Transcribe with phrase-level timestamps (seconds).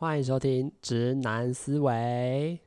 [0.00, 2.60] 欢迎收听《直男思维》。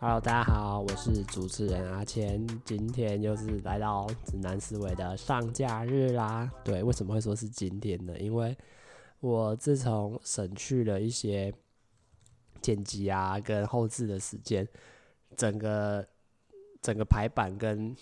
[0.00, 2.44] Hello，大家好，我是主持人阿谦。
[2.64, 6.50] 今天又是来到《直男思维》的上架日啦。
[6.64, 8.18] 对，为什么会说是今天呢？
[8.18, 8.58] 因为
[9.20, 11.54] 我自从省去了一些
[12.60, 14.66] 剪辑啊跟后置的时间，
[15.36, 16.04] 整个
[16.80, 17.94] 整个排版跟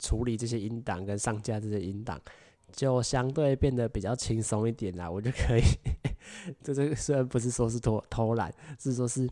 [0.00, 2.20] 处理这些音档跟上架这些音档，
[2.72, 5.10] 就相对变得比较轻松一点啦。
[5.10, 5.62] 我就可以，
[6.62, 9.28] 这这个虽然不是说是偷偷懒，是说是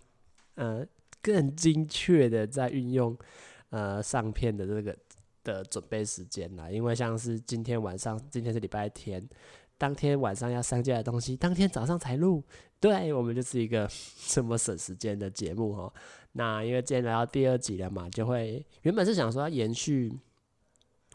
[0.55, 0.87] 呃
[1.21, 3.17] 更精确的在运用
[3.71, 4.97] 呃上片的这个
[5.43, 6.71] 的准备时间啦。
[6.71, 9.29] 因为像是今天晚上，今天是礼拜天。
[9.79, 12.41] 当天晚上要上架的东西，当天早上才录。
[12.79, 13.91] 对，我们就是一个
[14.29, 15.93] 这么省时间的节目哦。
[16.33, 20.13] 那因为今天来到第二集了嘛，就会原本是想说要延续，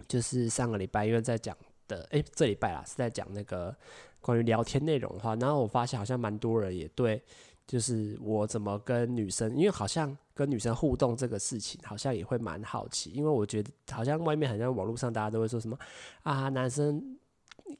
[0.08, 1.58] 就是上个礼拜因为在讲
[1.88, 3.76] 的，诶，这礼拜啦是在讲那个
[4.22, 7.22] 关于聊天内容的话，然后我发现好像蛮多人也对，
[7.66, 15.78] 就是我怎么跟女生，因为好像跟女生互动这个事情，好像也会蛮好奇，因为我觉得好像外面好像网络上大家都会说什么
[16.24, 17.18] 啊，男生。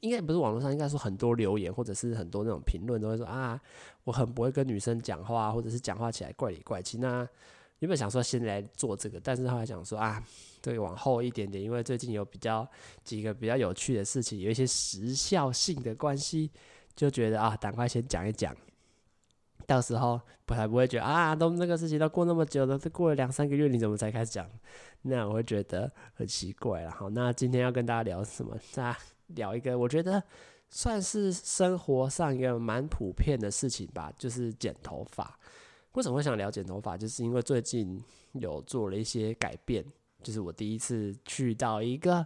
[0.00, 3.60] 应该不是网络上，应该说很多留言或者是很多那种评论都会说啊，
[4.04, 6.98] 我很不会跟女生讲话，或者是讲话起来怪里怪气。
[6.98, 7.26] 那
[7.80, 10.22] 原本想说先来做这个，但是后来想说啊，
[10.60, 12.68] 对，往后一点点，因为最近有比较
[13.04, 16.50] 几个比较有趣的事情，有一些时效性的关系，
[16.96, 18.54] 就觉得啊，赶快先讲一讲，
[19.64, 24.50] 到时候不还不会觉得啊，都那个事情都过那么久了，都过了两三个月，你怎么才开始讲？
[25.02, 26.90] 那我会觉得很奇怪了。
[26.90, 28.56] 好，那今天要跟大家聊什么？
[28.82, 28.98] 啊？
[29.28, 30.22] 聊一个，我觉得
[30.68, 35.38] 算是生活上一个蛮普遍的事情吧，就是剪头发。
[35.92, 36.96] 为什么会想聊剪头发？
[36.96, 39.84] 就是因为最近有做了一些改变，
[40.22, 42.24] 就是我第一次去到一个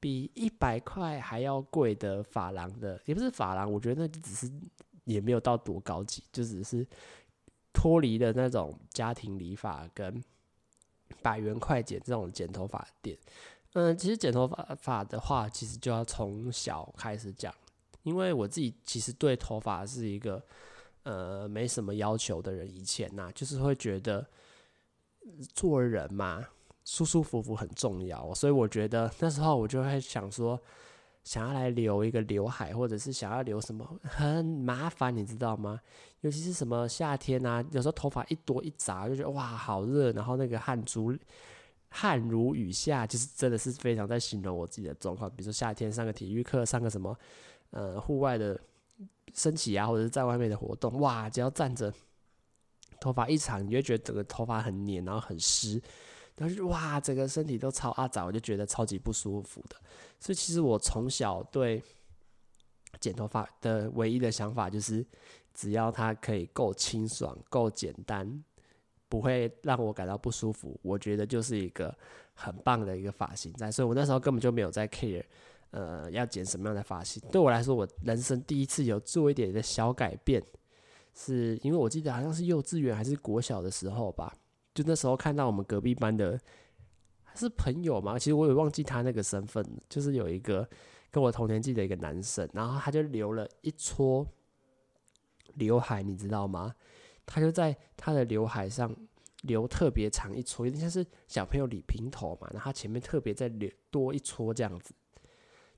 [0.00, 4.52] 比一百块还要贵的发廊的，也不是发廊，我觉得那只是
[5.04, 6.86] 也没有到多高级，就只是
[7.72, 10.22] 脱离了那种家庭理发跟
[11.22, 13.16] 百元快剪这种剪头发店。
[13.78, 17.54] 嗯，其实剪头发发的话，其实就要从小开始讲，
[18.04, 20.42] 因为我自己其实对头发是一个
[21.02, 22.66] 呃没什么要求的人。
[22.74, 24.26] 以前呐、就是会觉得
[25.54, 26.42] 做人嘛，
[26.86, 30.58] 舒舒服服很重要，所以我觉得那时候我就会想说，
[31.22, 35.78] 想要来留一个刘海，或者是想要留什么，很麻烦，你知道吗？
[36.22, 41.14] 尤其是什么夏天啊，有时候头发一多一杂，就觉得哇好热，然后那个汗珠。
[41.88, 45.30] 汗如雨下，就是真的是非常在形容我自己的状况。
[45.30, 47.18] 比如说夏天上个体育课，上个什么
[47.70, 48.60] 呃户外的
[49.32, 51.92] 升旗啊，或者是在外面的活动，哇，只要站着，
[53.00, 55.80] 头发一长，你就觉得整个头发很黏，然后很湿，
[56.36, 59.76] 然后就哇，整个身体都超阿杂，我就觉得超级不舒服的。
[60.20, 61.82] 所以其实我从小对
[63.00, 65.06] 剪头发的唯一的想法就是，
[65.54, 68.42] 只要它可以够清爽、够简单。
[69.08, 71.96] 不会让我感到不舒服，我觉得就是一个
[72.34, 75.22] 很棒的一个发型在，所以我那时候根本就没有在 care，
[75.70, 77.22] 呃，要剪什么样的发型。
[77.30, 80.42] 对我来说，我人生第一次有做一点的小改变，
[81.14, 84.34] 是因为我记得好像是幼稚园还是国小的时候吧，
[84.74, 86.38] 就那时候看到我们隔壁班的
[87.34, 90.68] 是朋友嘛，其实我也忘记他那个身份，就是有一个
[91.10, 94.26] 跟我同年纪的一个男生，然后他就留了一撮
[95.54, 96.74] 刘海，你知道吗？
[97.26, 98.94] 他就在他的刘海上
[99.42, 104.94] 留特别长一撮，有点像是小朋友理平头嘛，然后他前面特别再留多一撮这样子。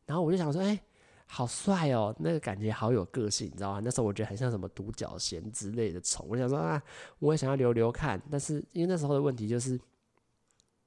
[0.07, 0.79] 然后我就想说，哎、
[1.27, 3.81] 好帅哦，那个感觉好有个性，你知道吗？
[3.83, 6.27] 那时候我觉得很像什么独角仙之类的虫。
[6.29, 6.83] 我想说啊，
[7.19, 9.79] 我也想要留留看，但是因为那时候的问题就是，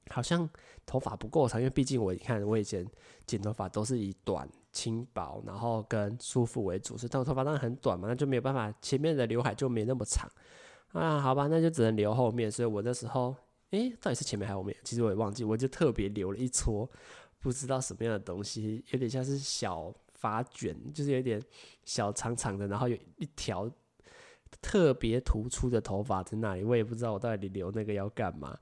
[0.09, 0.49] 好像
[0.85, 2.87] 头发不够长，因为毕竟我你看我以前
[3.27, 4.49] 剪头发都是以短。
[4.71, 10.29] 轻薄，然后跟舒服为主，是但我头发当然很短嘛，那就没有办法，前面的刘海就没那么长
[10.93, 11.19] 啊。
[11.19, 12.51] 好吧，那就只能留后面。
[12.51, 13.35] 所以我那时候，
[13.71, 14.75] 诶，到底是前面还是后面？
[14.83, 16.89] 其实我也忘记，我就特别留了一撮，
[17.39, 21.41] 不知道什么样的东西，有点像是小发卷，就是有点
[21.83, 23.69] 小长长的，然后有一条
[24.61, 28.57] 特别突出的头发在那里，我也不知道我到底留那个要干嘛。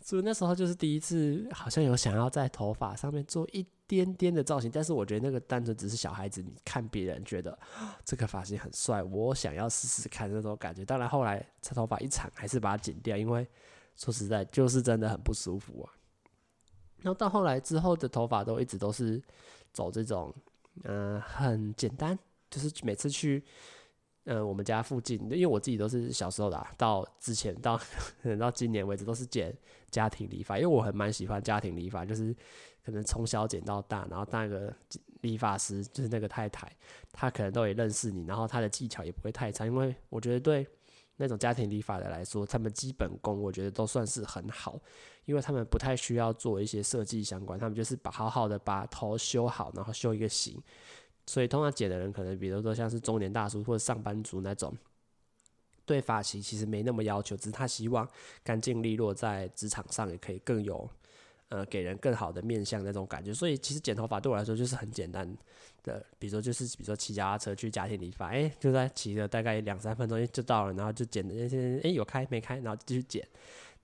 [0.00, 7.58] 所以那时候就是第一次，好像有想要在头发上面做一点点的造型，但是我觉得那个单纯只是小孩子，你看别人觉得
[8.04, 10.84] 这个发型很帅，我想要试试看那种感觉。
[10.84, 13.44] 当然后来长头发一长，还是把它剪掉，因为
[13.96, 15.90] 说实在就是真的很不舒服啊。
[16.98, 19.20] 然后到后来之后的头发都一直都是
[19.72, 20.32] 走这种，
[20.84, 22.16] 嗯、很简单，
[22.50, 23.42] 就是每次去。
[24.30, 27.80] 嗯，我们家附近，因为我自己都是小时候的、到之前到
[28.38, 29.56] 到今年为止都是剪
[29.90, 32.36] 家庭理发，因为我很蛮喜欢家庭理发，就是
[32.88, 34.74] 可能从小剪到大，然后那个
[35.20, 36.74] 理发师就是那个太太，
[37.12, 40.66] 她可能都也认识你，然后她的技巧也不会太差，因为我觉得对
[41.18, 44.80] 那种家庭理发的来说，他们基本功我觉得都算是很好，
[45.26, 50.58] 因为他们不太需要做一些设计相关，他们就是把好好的把头修好，然后修一个型。
[51.26, 54.74] 所以通常剪的人可能，比如说像是中年大叔或者上班族那种，
[55.84, 58.08] 对发型其实没那么要求，只是他希望
[58.42, 60.88] 干净利落，在职场上也可以更有，
[61.48, 63.32] 呃，给人更好的面相那种感觉。
[63.32, 65.26] 所以其实剪头发对我来说就是很简单
[65.82, 73.26] 的，比如说就是比如说骑脚踏车去家庭理发，哎、就在骑了大概两三分钟就到了，然后就剪的那些，哎、有开没开，然后继续剪。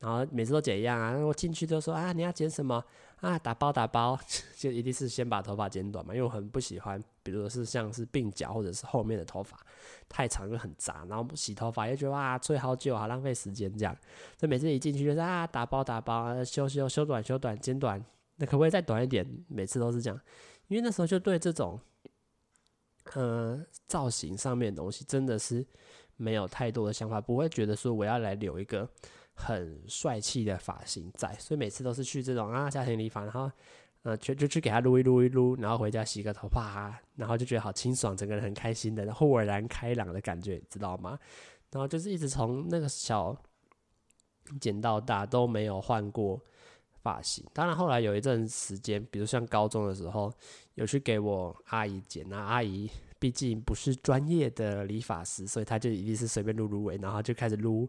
[0.00, 2.84] 然后每次都剪一样啊，我进去都说啊，你要剪什么
[3.24, 3.38] 啊？
[3.38, 4.18] 打包打包，
[4.56, 9.58] 就一定是先把头发剪短嘛，因为我很不喜欢，比如说是像是鬓角或者是后面的头发
[10.08, 13.96] 太长就很杂，然后洗头发又觉得哇吹好久，好浪费时间这样，
[14.38, 18.04] 所以每次一进去就是啊，打包打包，修修修短修短剪短，
[18.36, 19.26] 那可不可以再短一点？
[19.48, 20.20] 每次都是这样，
[20.68, 21.80] 因为那时候就对这种
[23.14, 25.66] 呃造型上面的东西真的是
[26.16, 28.88] 没有太多的想法，不会觉得说我要来留一个。
[29.34, 33.50] 很帅气的发型在，所以每次都是去这种啊家庭理发，然后
[34.02, 41.18] 呃就就去给他撸一撸一撸，然后回家洗个头发啊，然后就觉得好清爽，整个人很开心的，豁然开朗的感觉，知道吗？
[41.70, 43.36] 然后就是一直从那个小
[44.60, 46.40] 剪到大都没有换过
[47.02, 47.44] 发型。
[47.52, 50.32] 当然后来有一阵时间，比如像高中的时候，
[50.74, 52.88] 有去给我阿姨剪，那阿姨。
[53.18, 57.88] 毕竟不是专业的理发师，所以他就一定是随便撸撸尾，然后就开始撸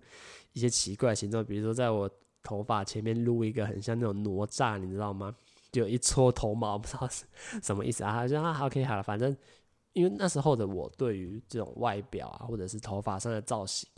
[0.53, 2.09] 一些奇怪的形状，比如说在我
[2.41, 5.35] 头发前面撸一个很像那种哪吒，你知道吗？
[5.71, 7.25] 就一撮头毛，不知道是
[7.61, 8.11] 什么意思啊？
[8.13, 9.35] 他就说啊，OK 好了，反正
[9.91, 13.89] 因为那时候的我对于这种外表啊，或者是头发上的造型，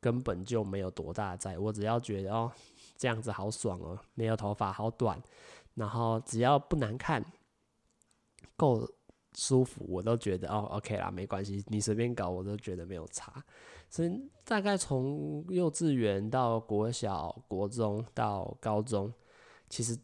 [0.00, 2.50] 根本就没有多大在，我只要觉得哦
[2.96, 5.20] 这样子好爽哦，没有头发好短，
[5.74, 7.22] 然后只要不难看，
[8.56, 8.88] 够。
[9.36, 13.44] 舒服，我都觉得哦，OK 啦，没关系，你随便搞，我都觉得没有差。
[13.88, 14.10] 所以
[14.44, 19.12] 大概从幼稚园到国小、国中到高中，
[19.68, 19.96] 其实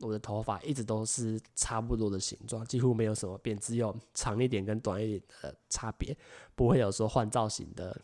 [0.00, 6.16] 我的头发一直都是差不多的形状，几乎没有什么变，只有长一点跟短一点的差别，
[6.54, 8.00] 不会有说换造型的，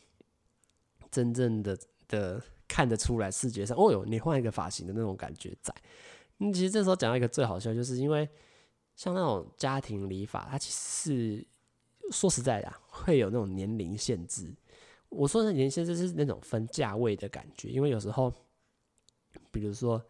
[1.11, 1.77] 真正的
[2.07, 5.75] 的看得出来视觉上，哦哟，你换一个发型的那种感觉在。
[6.39, 8.29] 嗯，其实这时候讲到一个最好笑，就是因为。
[8.99, 11.47] 像那种家庭理发，它其实是
[12.11, 14.53] 说实在的，会有那种年龄限制。
[15.09, 18.35] 我说的年龄限制是那种分价位的感觉，因为有时候，
[19.53, 20.03] 比如说，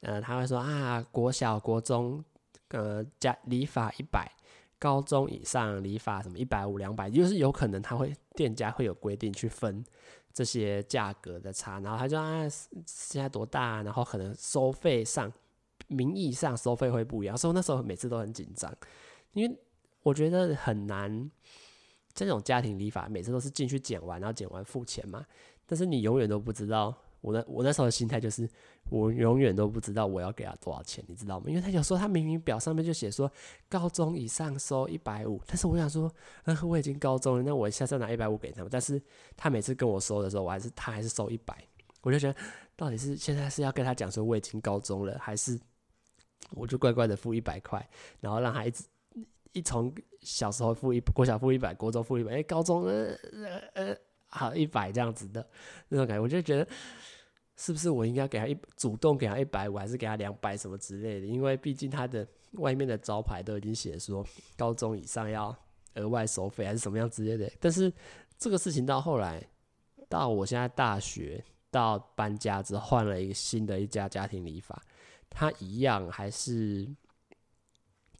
[0.00, 2.24] 呃，他会说啊，国小、国中，
[2.70, 4.28] 呃，家理发一百，
[4.80, 9.84] 高中以上理发什么一百五、两百，就是有可能他会店家会有规定去分
[10.32, 12.48] 这些价格的差，然后他就啊，
[12.84, 15.32] 现在多大，然后可能收费上。
[15.88, 18.74] 名义上收费会不一样，所以那时候每次都很紧张，
[19.32, 19.58] 因为
[20.02, 21.30] 我觉得很难。
[22.16, 25.26] 这种家庭理发每次都是进去剪完，然后剪完付钱嘛。
[25.66, 28.48] 但是你永远都不知道，我那我那时候的心态就是，
[28.88, 31.46] 我永远都不知道我要给他多少钱，你知道吗？
[31.48, 33.28] 因为他有时候他明明表上面就写说
[33.68, 36.08] 高中以上收一百五，但是我想说，
[36.44, 38.68] 呃，我已经高中了，那我下次拿一百五给他们。
[38.70, 39.02] 但是
[39.36, 41.66] 他每次跟我收的时候，我还是他还是收一百，
[42.02, 42.38] 我就觉得
[42.76, 45.58] 到底是现在是要跟他讲说我已经高中了，还是？
[46.54, 47.86] 我就乖乖的付一百块，
[48.20, 48.84] 然后让他一直
[49.52, 53.96] 一从小时候付一国小付一百，国中付一百，哎，高中呃呃呃
[54.28, 55.46] 好一百这样子的
[55.88, 56.66] 那种感觉，我就觉得
[57.56, 61.26] 是不是我应该给他一主动给他一百五，还是给他两百什么之类的？
[61.26, 64.26] 因为毕竟他的外面的招牌都已经写说
[64.56, 65.56] 高中以上要
[65.94, 67.48] 额外收费，还是什么样之类的。
[67.60, 67.92] 但是
[68.36, 69.40] 这个事情到后来，
[70.08, 74.82] 到我现在大学到搬家之后，换了一个新的一家家庭理发。
[75.34, 76.88] 他一样还是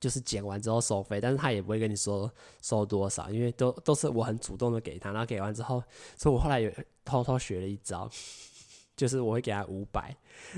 [0.01, 2.31] 就是剪完之后收费，但是他也不会跟你说
[2.61, 5.83] 收多少，因为都都是我很主动的给他，然后给完之后，
[6.19, 8.11] 所以我后来也偷偷学了一招，
[8.97, 10.15] 就是我会给他五百，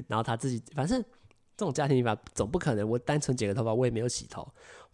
[0.08, 1.00] 然后他自己反正
[1.56, 4.46] 这种家庭理发总不可能我单纯剪个头发，我也没有洗头，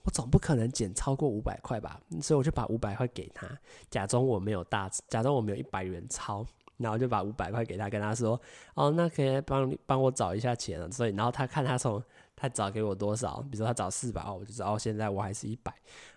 [0.03, 3.49] 我总不可能剪超过五百块吧，所以我就把五百块给他，
[3.89, 6.45] 假装我没有大，假装我没有一百元钞。
[6.79, 8.41] 然后就把五百块给他，跟他说
[8.75, 12.03] ：“哦，那可以帮帮我找一下钱了。”所以，然后他看他从
[12.35, 15.73] 他找给我多少，比如说他找四百，我就知道哦，现在我还是一百。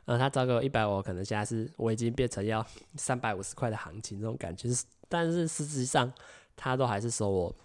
[0.06, 4.72] 然后他找给我一百，我可能现在是我已经变成要三百五十块的行情这种感觉。
[4.74, 6.12] 是但是实际上
[6.56, 7.56] 他都还是收我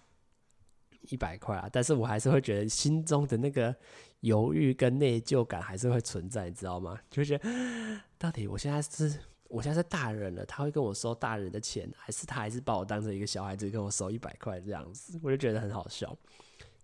[1.09, 1.67] 一百块啊。
[1.71, 3.75] 但是我还是会觉得心中的那个
[4.19, 6.99] 犹豫跟内疚感还是会存在，你知道吗？
[7.09, 7.39] 就觉
[8.19, 9.30] 到底我现在是。
[9.51, 15.19] 我现在是大人了，他会跟我收大人的钱，还是他还是把我当成一个小孩子跟我收一百块这样子？
[15.21, 16.17] 我就觉得很好笑。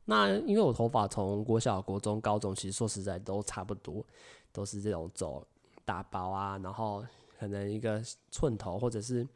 [0.06, 4.06] 那因为我头发从国小、国中、高中，其实说实在都差不多，
[4.52, 5.46] 都是这种走
[5.86, 7.06] 大包啊，然后
[7.40, 9.28] 可能一个寸头或者是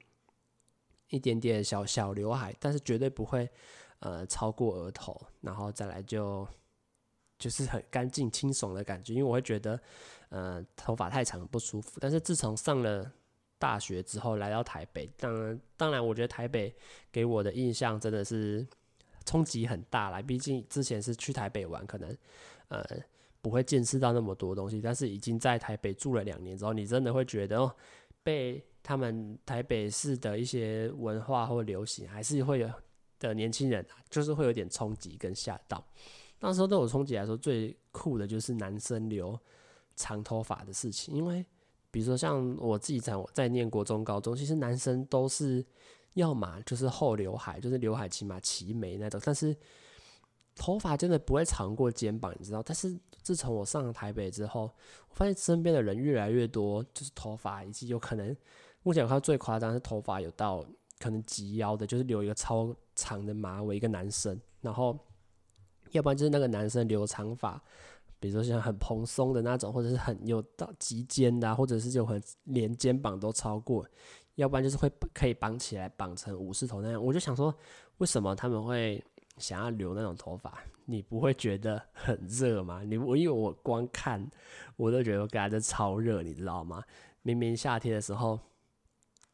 [1.09, 3.49] 一点点小小刘海，但是绝对不会
[3.99, 6.47] 呃超过额头，然后再来就
[7.37, 9.79] 就是很干净清爽的感觉，因为我会觉得
[10.29, 11.99] 呃头发太长不舒服。
[11.99, 13.11] 但是自从上了
[13.61, 16.75] 大学之后来到台北，当然当然我觉得台北
[17.13, 18.67] 给我的印象真的是。
[19.23, 22.17] 冲击很大啦，毕竟之前是去台北玩，可能
[22.69, 22.83] 呃
[23.39, 24.81] 不会见识到那么多东西。
[24.81, 27.71] 但是已经在台北住了两年之后，你真的会觉得哦，
[28.23, 32.69] 被他们台北市的一些文化或流行，还是会有
[33.19, 35.85] 的年轻人，就是会有点冲击跟吓到。
[36.39, 39.39] 那时候对我冲击来说，最酷的就是男生留
[39.95, 41.45] 长头发的事情，因为
[41.91, 45.63] 比如说像我自己在我在念国中、高中，其实男生都是。
[46.15, 49.55] 要么就是厚刘海，就是刘海起码齐眉那种，但是
[50.57, 52.61] 头发真的不会长过肩膀，你知道？
[52.61, 54.63] 但是自从我上了台北之后，
[55.07, 58.35] 我发现身边的人越来越多，就是头发以及有可能，
[58.83, 60.61] 目前我看到最夸张是头发有到
[60.99, 64.99] 可能及腰的，就是留一个超长的马尾，一个男生，然后
[65.91, 67.63] 要不然就是那个男生留长发，
[68.21, 73.85] 比如说像很蓬松的那种，或者是很有到及肩的，或者是就很连肩膀都超过。
[74.35, 77.03] 要不然就是会可以绑起来，绑成武士头那样。
[77.03, 77.53] 我就想说，
[77.97, 79.03] 为什么他们会
[79.37, 80.63] 想要留那种头发？
[80.85, 82.81] 你不会觉得很热吗？
[82.83, 84.25] 你我因为我光看
[84.77, 86.83] 我都觉得我感觉超热，你知道吗？
[87.23, 88.39] 明明夏天的时候，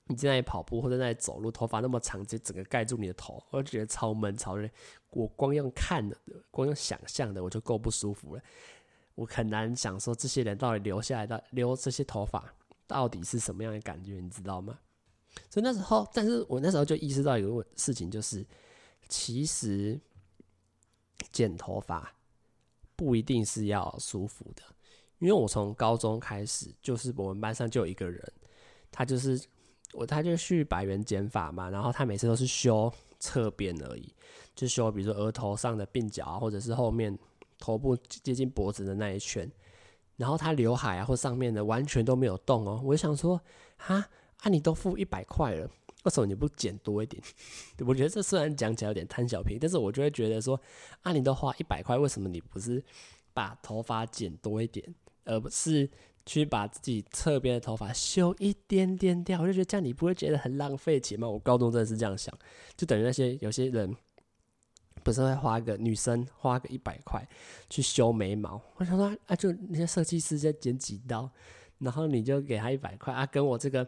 [0.06, 4.70] 你在那里跑步或者在那里走路，头发那么长，就整个盖住你的头，我就觉得超闷超热。
[5.12, 6.18] 我光用看的，
[6.52, 8.42] 光用想象的，我就够不舒服了。
[9.18, 12.54] 我很难想说这些人到底留下来的留这些头发
[12.86, 14.78] 到底是什么样的感觉，你知道吗？
[15.50, 18.46] 所以那时候，但是我那时候就意识到一个事情，就是
[19.10, 20.00] 其实
[21.32, 22.14] 剪头发
[22.96, 24.62] 不一定是要舒服的，
[25.18, 28.24] 因为我从高中开始，就是我们班上就有一个人，
[28.92, 29.44] 他就是
[29.94, 34.14] 我，他就去百元剪发嘛，然后他每次都是修侧边而已，
[34.56, 37.18] 就修比如说额头上的鬓角，或者是后面
[37.60, 39.52] 头部接近脖子的那一圈，
[40.16, 43.42] 然后他刘海啊或上面的完全都没有动哦，我就想说，
[43.78, 44.08] 哈。
[44.42, 45.68] 啊，你都付一百块了，
[46.04, 47.20] 为什么你不剪多一点？
[47.88, 50.62] 我觉得这虽然讲起来有点贪小便宜，但是我就会觉得说，
[51.02, 52.84] 啊，你都花一百块，为什么你不是
[53.34, 54.94] 把头发剪多一点，
[55.26, 55.90] 而不是
[56.24, 59.42] 去把自己侧边的头发修一点点掉？
[59.42, 61.28] 我就觉得这样你不会觉得很浪费钱吗？
[61.28, 62.32] 我高中真的是这样想，
[62.76, 63.92] 就等于那些有些人
[65.04, 67.28] 不是会花个女生花个一百块
[67.70, 71.30] 去修眉毛，我想说啊，就那些设计师在剪几刀，
[71.80, 73.88] 然后你就给他一百块啊，跟我这个。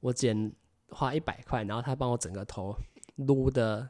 [0.00, 0.52] 我剪
[0.90, 2.76] 花一百块，然后他帮我整个头
[3.16, 3.88] 撸的，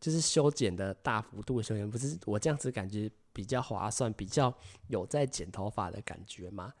[0.00, 4.52] 就是修剪的大幅度修剪，不是我这样子感觉比较划算，比较
[4.88, 6.74] 有在剪头发的感觉吗？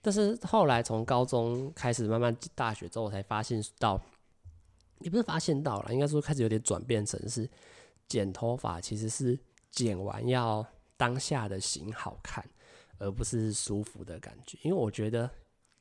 [0.00, 4.00] 但是后来从高中开始慢慢大学之后，我才发现到，
[5.00, 7.50] 也不是发现到了，应该说开始有点转变成是
[8.14, 9.36] 剪头发其实是
[9.70, 10.64] 剪完要
[10.96, 12.48] 当下的型好看，
[12.98, 14.56] 而不是舒服的感觉。
[14.62, 15.28] 因为我觉得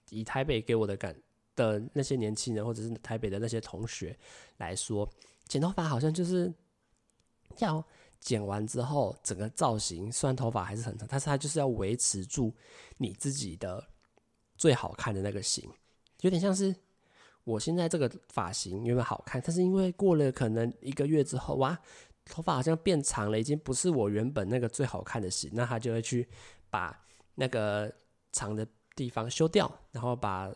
[0.09, 1.15] 以台北给我的感。
[1.55, 4.17] 的那些年轻人，或者是台北的那些同学
[4.57, 5.07] 来说，
[5.47, 6.51] 剪头发好像就是
[7.59, 7.85] 要
[8.19, 12.51] 剪完之后，整个造型虽然头发还是很长，但是它就是要维持住
[12.97, 13.87] 你自己的
[14.57, 15.69] 最好看的那个型，
[16.21, 16.75] 有点像是
[17.43, 21.79] 我现在这个发型原本好看，但是因为过了可能一个月之后，哇，
[22.25, 26.27] 头发好像变长了，已经不是我原本那个最好看的型，那他就会去
[26.69, 26.97] 把
[27.35, 27.93] 那个
[28.31, 30.53] 长的地方修掉，然后把。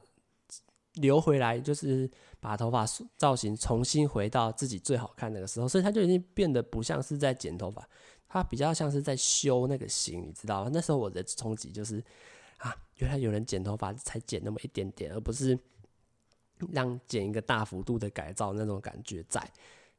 [0.93, 2.09] 留回来就是
[2.39, 2.83] 把头发
[3.17, 7.87] 造型重新回到自己最好看那个时候，所以他就已经变得不像是在剪头发，
[8.27, 10.71] 他比较像是在修那个型，你知道吗？
[10.73, 12.03] 那时候我的冲击就是
[12.57, 15.55] 啊，原来有人剪头发才剪那么一点点，而不是
[16.71, 19.39] 让剪一个大幅度的改造那种感觉在。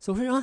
[0.00, 0.42] 所以说，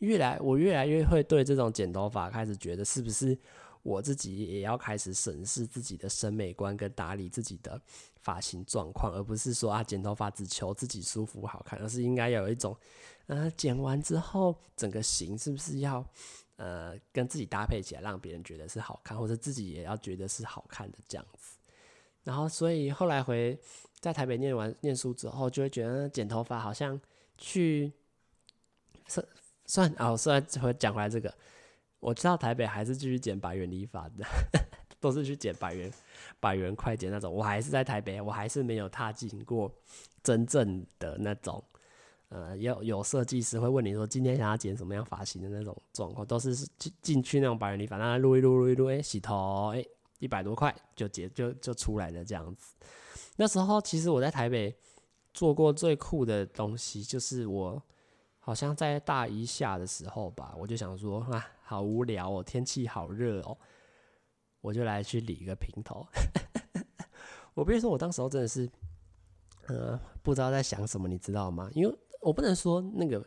[0.00, 3.38] 越来我越来越会对这种剪头发开始觉得是不是。
[3.82, 7.80] 我自己也要开始审视自己的审美观跟打理自己的
[8.20, 12.76] 发型状况，而不是说啊剪头发只求自己舒服好看，而是应该有一种，
[13.24, 16.04] 呃剪完之后整个型是不是要
[16.56, 21.56] 呃跟自己搭配起来，让别人觉得是好看，或者自己也要觉得是好看的这样子。
[22.22, 23.58] 然后所以后来回
[23.98, 27.00] 在台北念完念书之后，就会觉得剪头发好像
[27.38, 27.90] 去
[29.70, 31.32] 算算哦，算回讲回来这个。
[32.00, 34.24] 我知道台北还是继续剪百元理发的，
[34.98, 35.92] 都是去剪百元、
[36.40, 37.32] 百元快剪那种。
[37.32, 39.70] 我还是在台北，我还是没有踏进过
[40.22, 41.62] 真正的那种
[42.30, 49.84] 呃，有有设计师会问你说今天想要剪什么样发型的那种状况，都是进进去那种百元理发，那录一录录一录，哎，洗头，哎，
[50.20, 52.74] 一百多块就结就就出来了这样子。
[53.36, 54.74] 那时候其实我在台北
[55.34, 57.82] 做过最酷的东西，就是我
[58.40, 63.56] 好像在大一下的时候吧，我就想说啊，好无聊哦，天气好热哦，
[64.60, 66.06] 我就来去理一个平头。
[67.54, 68.68] 我比如说，我当时候真的是，
[69.66, 71.70] 呃，不知道在想什么，你知道吗？
[71.74, 73.24] 因为我不能说那个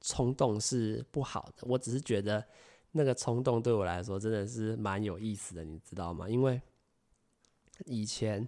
[0.00, 2.44] 冲动是不好的，我只是觉得
[2.92, 6.28] 那个冲动对我来说真的是蛮有意思的，你知道吗？
[6.28, 6.60] 因为
[7.86, 8.46] 以前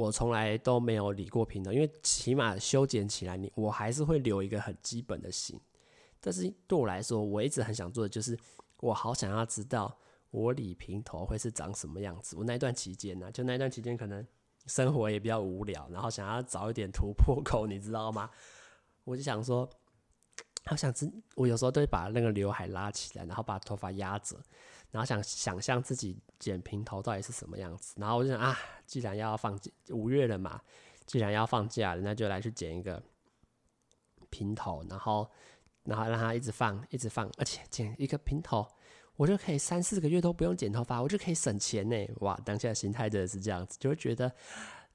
[0.00, 5.60] 我从来都没有理过平头，因为起码修剪起来，你我还是会留一个很基本的型。
[6.20, 8.34] 但是对我来说，我一直很想做的就是，
[8.78, 9.94] 我好想要知道
[10.30, 12.34] 我理平头会是长什么样子。
[12.34, 14.26] 我那一段期间呢，就那一段期间可能
[14.66, 18.30] 生活也比较无聊，然后想要找一点突破口，你知道吗？
[19.04, 19.68] 我就想说，
[20.64, 24.40] 好想知，我有时候都会把那个刘海拉起来，然后把头发压着，
[24.90, 27.94] 然后想想象自己剪平头到底是什么样子。
[27.96, 29.58] 然后我就想啊，既然要放
[29.90, 30.60] 五月了嘛，
[31.06, 33.02] 既然要放假了，那就来去剪一个
[34.30, 35.30] 平头，然后
[35.84, 38.66] 然后让它一直放，一直放，而且剪一个平头，
[39.16, 41.96] 我就可以三四个月都不用剪头发，我就可以省钱呢。
[42.20, 44.32] 哇，当下心态真的是这样子，就会觉得。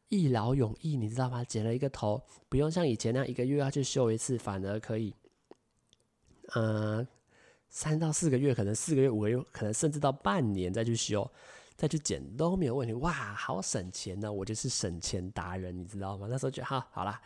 [0.09, 1.43] 一劳永逸，你知道吗？
[1.43, 5.15] 剪了一个头，不用像以前那样一个月要去修一次，反而可以，
[6.53, 7.05] 呃，
[7.75, 11.29] 三到四个月，可能四个月、五个月，可能甚至到半年再去修、
[11.75, 12.93] 再去剪都没有问题。
[12.93, 14.31] 哇，好省钱呢！
[14.31, 16.25] 我就是省钱达人，你知道吗？
[16.29, 17.21] 那时候觉得，好，好啦，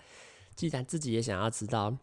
[0.56, 1.96] 既然自己也想要知道，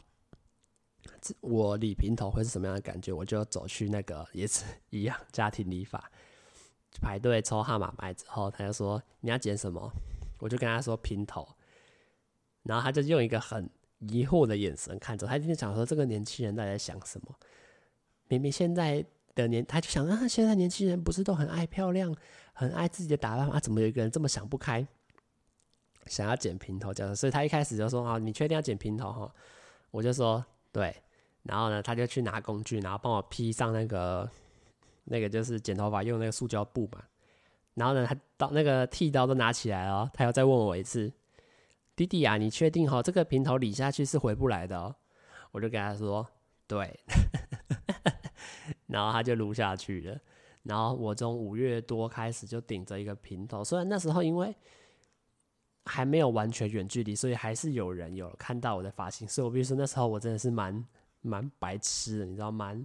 [1.41, 6.09] 我理平头会是什么样的感觉，我就走去那个也是 一样家庭理发，
[7.03, 9.91] 排队抽号码牌之后，他就说你要剪什么？
[10.38, 11.49] 我就跟他说平头，
[12.62, 17.35] 然后他就用一个很疑惑的眼神看着，他就想说这个年轻人在在想什么？
[18.28, 19.04] 明明现在
[19.35, 22.14] 的年，他就想啊，现在年轻人不是都很爱漂亮，
[22.52, 23.61] 很爱自己的打扮吗？
[23.61, 24.87] 怎么有一个人这么想不开，
[26.06, 27.14] 想要剪平头这样？
[27.14, 29.35] 所以他一开始就说啊，你确定要剪平头哈？
[29.90, 30.94] 我就说对，
[31.42, 34.29] 然后呢，他就去拿工具，然后帮我披上那个
[35.05, 37.03] 那个就是剪头发用那个塑胶布嘛。
[37.74, 41.12] 然后呢，他刀那个剃刀都拿起来了，他又再问我一次
[41.94, 43.03] ：“弟弟啊，你确定哈？
[43.03, 44.96] 这个平头理下去是回不来的哦。”
[45.53, 46.27] 我就跟他说
[46.66, 46.98] ：“对。”
[48.87, 50.18] 然后他就录下去了。
[50.62, 54.55] 然后我从五月多开始就顶着一个平头，虽然那时候因为
[55.85, 59.29] 还没有完全远距离，所以还是有人有看到我的发型。
[59.29, 60.85] 所以我必须说，那时候我真的是蛮
[61.20, 62.85] 蛮白痴的，你知道，蛮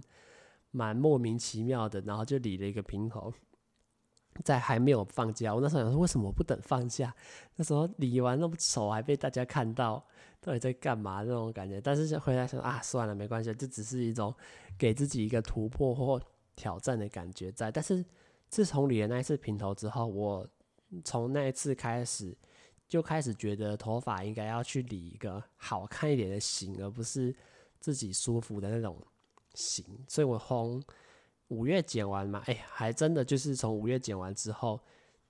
[0.70, 3.32] 蛮莫名其妙的，然后就理了一个平头。
[4.44, 7.14] 在还没有放假，我那时候想说，为什么我不等放假？
[7.56, 10.02] 那时候理完那么丑，还被大家看到，
[10.40, 11.22] 到底在干嘛？
[11.22, 11.78] 那种感觉。
[11.80, 14.34] 但是回来说啊，算了，没关系，这只是一种
[14.78, 16.20] 给自己一个突破或
[16.54, 17.70] 挑战的感觉在。
[17.70, 18.04] 但是
[18.48, 20.48] 自从理了那一次平头之后，我
[21.04, 22.36] 从那一次开始
[22.88, 27.34] 就开始觉得头发应该要去理一个好看一点的型，而不是
[27.80, 28.96] 自己舒服的那种
[29.54, 29.84] 型。
[30.06, 30.82] 所以我从
[31.48, 34.80] 五月剪完嘛，哎、还真的就是从五月剪完之后，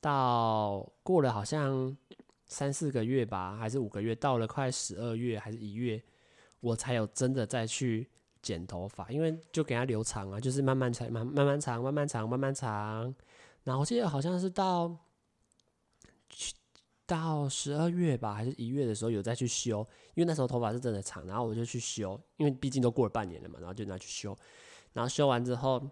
[0.01, 1.97] 到过了好像
[2.47, 6.03] 三四个月吧，还是五个月，到了快十二月还是一月，
[6.61, 8.09] 我才有真的再去
[8.43, 13.15] 剪头发，因为就给它留长啊，就是慢慢长，慢慢慢长，慢慢长，慢慢长。
[13.65, 14.95] 然后我记得好像是到
[17.07, 24.37] 到十二月吧，还是一月的时候有再去修，因为那时候头发是真的长，然后我就去修，因为毕竟都过了半年了嘛，然后就拿去修，
[24.93, 25.89] 然后修完之后。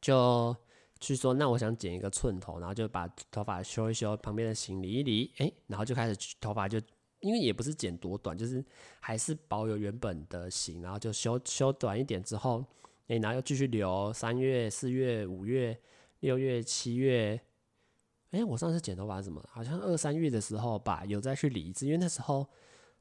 [0.00, 0.54] 就
[1.00, 6.78] 去说，那我想剪一个寸头，然后就把头发修一修，旁边的型理一理，哎，然后就开始头发就，
[7.24, 8.62] 因为也不是剪多短，就是
[9.00, 12.62] 还是保有原本的型，然后就修修短一点之后，
[13.08, 15.76] 哎，然后又继续留三月、四月、五月、
[16.20, 17.40] 六月、七月，
[18.30, 19.42] 哎，我上次剪头发是什么？
[19.50, 22.46] 好像二三月的时候吧，有再去理一次，因为那时候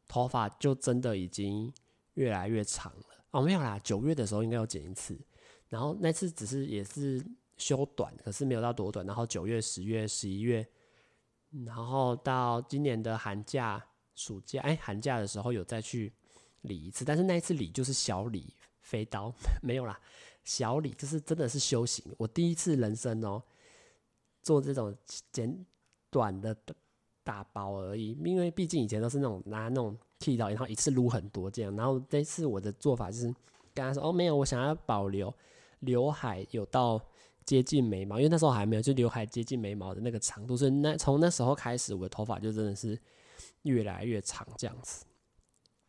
[0.08, 1.72] 头发就真的已经
[2.14, 3.06] 越来越长了。
[3.32, 5.20] 哦，没有啦，九月的时候应该要剪一次。
[5.68, 7.22] 然后那次只是也是
[7.58, 9.06] 修短，可是没有到多短。
[9.06, 10.66] 然后九月、十月、十一月，
[11.66, 13.84] 然后到今年的寒假、
[14.16, 16.14] 暑假，哎，寒假的时候有再去
[16.62, 20.00] 理一次，但是那一次理就是小理，飞刀 没有啦，
[20.44, 22.04] 小理就是真的是修行。
[22.18, 23.42] 我第一次人生哦，
[24.42, 24.96] 做这种
[25.32, 25.66] 简
[26.10, 26.56] 短的
[27.24, 31.76] 打包而已，因为毕竟以前都是那种拿那种剃刀，然后一次撸很多这样。
[31.76, 33.26] 然后这次我的做法就是
[33.74, 35.34] 跟他说：“哦，没有，我想要保留。”
[35.84, 36.98] 刘海有到
[37.44, 42.98] 接近眉毛，因为那时候还没有，就刘海接近眉毛的那个长度，所以那从那时候开始，我的头发就真的是
[43.64, 45.06] 越来越长这样子。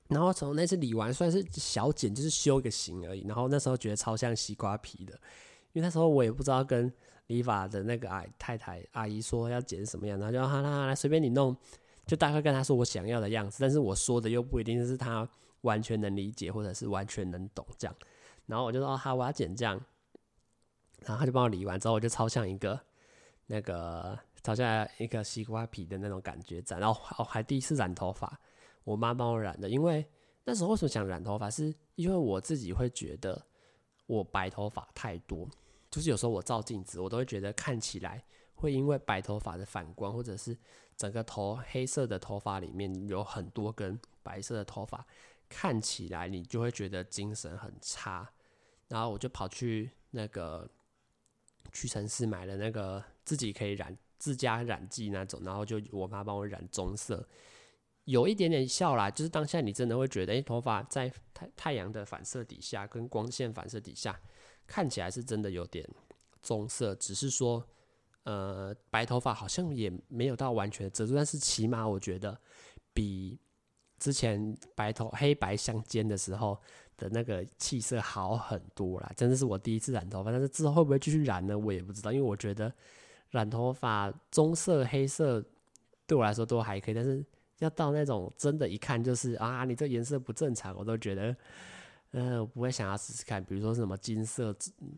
[0.08, 3.26] 然后从那次理完算是小剪，就是修一个型而已。
[3.26, 5.14] 然后那时候觉得超像西瓜皮的，
[5.72, 6.92] 因为那时候我也不知道跟
[7.28, 11.56] 理发的那个阿太太阿姨说要剪什么样，然后就好啦，来随便你弄，
[12.06, 13.58] 就大概跟她说我想要的样子。
[13.60, 15.26] 但是我说的又不一定是她
[15.62, 17.96] 完全能理解或者是完全能懂这样。
[18.46, 19.80] 然后我就说哦好，我要剪这样。
[21.06, 22.80] 然后他就帮我理完之后，我就超像一个
[23.46, 26.78] 那个炒下来一个西瓜皮的那种感觉在。
[26.78, 28.38] 然后哦，还第一次染头发。
[28.84, 30.06] 我妈帮我染的，因为
[30.44, 33.42] 那时候为什么想染头发，是因为我自己会觉得
[34.04, 35.48] 我白头发太多，
[35.90, 38.22] 就是有时候我照镜子，我都会觉得看起来
[38.54, 40.54] 会因为白头发的反光，或者是
[40.98, 45.06] 整个头黑色的头发里面有很多根白色的头发，
[45.48, 48.30] 看起来你就会觉得精神很差。
[48.88, 50.68] 然后我就跑去那个
[51.72, 57.28] 屈臣氏买了那个自己可以染自家染剂那种，然后就我妈帮我染棕色。
[58.04, 64.18] 有一点点效啦，就是当下你真的会觉得，诶、头发在太太阳的反射底下，跟光线反射底下，
[64.66, 65.86] 看起来是真的有点
[66.40, 66.94] 棕色。
[66.94, 67.62] 只是说，
[68.22, 72.40] 呃，白头发好像也没有到完全遮住，但是起码我觉得
[72.94, 73.38] 比
[73.98, 76.58] 之前白头黑白相间的时候
[76.96, 79.12] 的那个气色好很多啦。
[79.14, 81.58] 真的是我第一次染头发，但是之后会不会继续染呢？
[81.58, 82.72] 我也不知道，因为我觉得
[83.36, 85.44] 染头发棕色、黑色
[86.06, 87.24] 对我来说都还可以，但是。
[87.60, 91.34] 要到那种真的，一看就是啊，你这颜色不正常，我都觉得，
[92.10, 93.42] 呃，我不会想要试试看。
[93.42, 94.54] 比如说什么金色、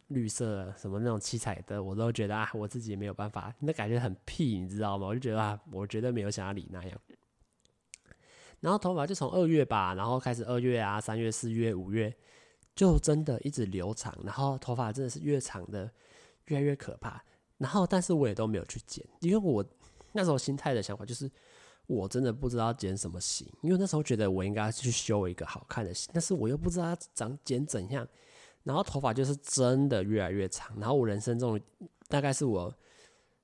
[0.08, 5.06] 绿色，什么那种七彩的，我都觉得啊，我自己没有办法，那感觉很屁，你知道吗？
[5.06, 6.98] 我就觉得啊，我绝对没有想要理那样。
[8.60, 12.12] 然后头发就从二月吧，然后开始二月啊、三月、四月、五月，
[12.74, 15.88] 就真的一直留长，然后头发真的是越长的
[16.46, 17.22] 越来越可怕。
[17.58, 19.64] 然后，但是我也都没有去剪，因为我
[20.12, 21.30] 那时候心态的想法就是。
[21.88, 28.04] 我真的不知道剪什么型，因为那时候觉得我应该去修一个好看的型，但是我又不知道长剪怎样，
[28.64, 31.60] 然后头发就是真的越来越长，然后我人生中
[32.08, 32.74] 大概是我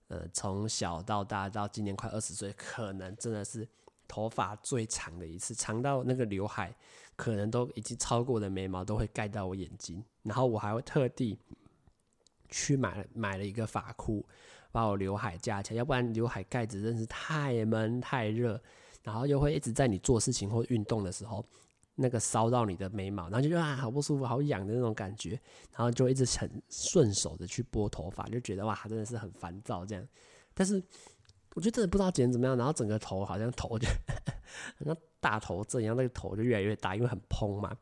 [0.09, 3.65] 呃从小到大到今年快二十岁，可能真的是
[4.09, 6.75] 头发最长的一次，长到那个刘海
[7.15, 11.39] 可能都已经超过我的眉毛都会盖到我眼睛，然后我还会特地
[12.53, 14.25] 去买了买了一个发箍。
[14.71, 18.59] 把我刘海架起来，要不然刘海盖子真是太闷太热，
[19.03, 21.45] 然后又会一直在你做事情或运动的时候，
[21.95, 25.39] 那个烧到你的眉毛，然后就觉得啊好不舒服，好痒的那种感觉，
[25.73, 30.09] 然后就一直很顺手的去拨头发，就觉得哇真的是很烦躁这样。
[30.55, 30.83] 但是
[31.55, 33.87] 我觉得真的不知道剪怎么样，然后整个头好像头就
[34.87, 37.77] 像大头症一样，那个头就越来越大，因为很蓬嘛，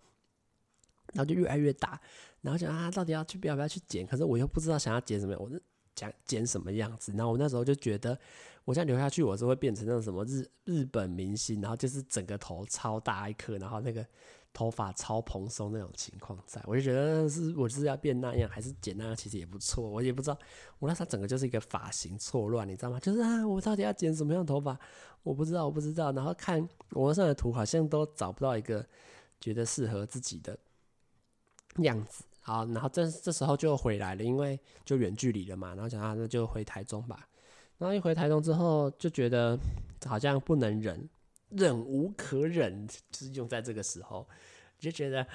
[1.13, 2.01] 然后就越来越大，
[2.41, 4.07] 然后就啊到底要去不要不要去剪？
[4.07, 5.63] 可是我又不知道想要剪什么，我是。
[5.97, 7.13] 想剪什么样子？
[7.13, 8.19] 然后我那时候就觉得，
[8.65, 14.07] 我这样留下去，我是会变成那种什么日日本明星，然后就是整个头超大一颗，然后那个
[14.55, 16.63] 头发超蓬松那种情况在。
[16.65, 19.91] 我就觉得是我是要变那样，还是剪那样，其实也不错。
[19.91, 20.39] 我也不知道，
[20.79, 22.99] 我那时候整个就是一个发型错乱，你知道吗？
[23.01, 24.79] 就是啊，我到底要剪什么样的头发？
[25.23, 26.13] 我不知道，我不知道。
[26.13, 28.87] 然后看网上的图，好像都找不到一个
[29.39, 30.57] 觉得适合自己的
[31.79, 32.25] 样子。
[32.43, 37.29] 好，然后这这时候就回来了，因为就远距离了嘛，然后想啊，那就回台中吧。
[37.79, 39.59] 然后一回台中之后，就觉得
[40.05, 41.09] 好像不能忍，
[41.51, 44.27] 忍无可忍，就是用在这个时候，
[44.79, 45.27] 就觉得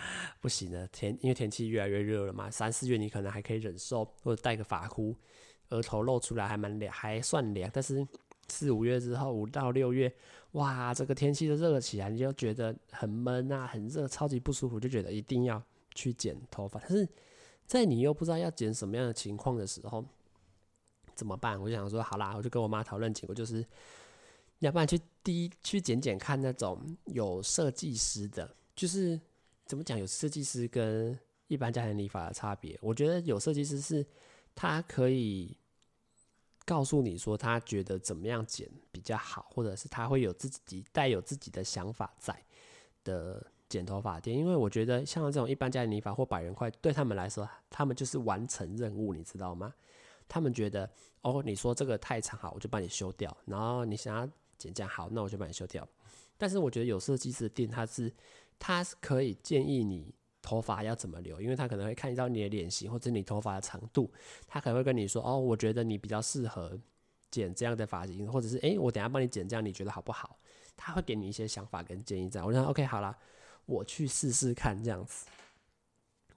[0.41, 0.86] 不行了。
[0.88, 5.15] 天，因为天气越来越热了嘛，三四月你可能还可以忍受，或者戴个发箍，
[5.69, 7.69] 额头露出来还蛮凉，还算凉。
[7.74, 8.06] 但是
[8.50, 10.12] 四五月之后，五到六月，
[10.52, 15.62] 哇，这个天气都热起来，你就觉得很闷啊，很热，超级不舒服，就觉得一定要。
[15.95, 17.08] 去剪头发，但是
[17.65, 20.05] 在你又不知道要剪什么样的情况的时候，
[21.15, 21.60] 怎么办？
[21.60, 23.65] 我就想说，好啦，我就跟我妈讨论结果，就是
[24.60, 29.19] 要不然去第一去剪剪看那种有设计师的，就是
[29.65, 29.97] 怎么讲？
[29.97, 34.05] 有设计师跟一般家庭理发的差别，我觉得有设计师是
[34.53, 35.58] 他可以
[36.65, 42.39] 告诉你说他觉得怎么样剪比较好，或者是他会有自己带有自己的想法在
[43.03, 43.51] 的。
[43.75, 49.73] 剪头发店，因为我觉得像这种一般家庭理发或百元块，对他们来说，他们就是完成任务，你知道吗？
[50.29, 50.89] 他们觉得，
[51.23, 54.25] 哦，你说这个太长好，我就帮你修掉；然后你想要
[54.57, 55.85] 剪这样好，那我就帮你修掉。
[56.38, 58.09] 但是我觉得有设计师的店，他是
[58.57, 64.09] 他是可以建议你头发要怎么留，因为他可能会看到你的脸型或者你头发的长度，
[64.47, 66.79] 他可能会跟你说，哦，我觉得你比较适合
[67.29, 70.39] 剪这样的发型，或者是诶，我等下帮你剪这样，你觉得好不好？
[70.77, 73.17] 他会给你一些想法跟建议，这样我就说 OK 好了。
[73.65, 75.25] 我去试试看这样子，